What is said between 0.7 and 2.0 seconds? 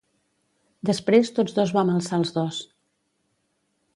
Després tots dos vam